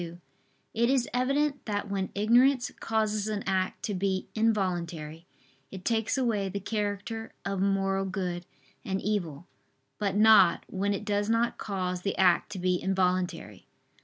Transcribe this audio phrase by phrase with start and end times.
[0.01, 0.19] 2);
[0.73, 5.27] it is evident that when ignorance causes an act to be involuntary,
[5.69, 8.47] it takes away the character of moral good
[8.83, 9.45] and evil;
[9.99, 13.67] but not, when it does not cause the act to be involuntary.